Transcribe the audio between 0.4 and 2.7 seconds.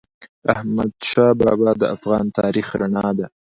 احمدشاه بابا د افغان تاریخ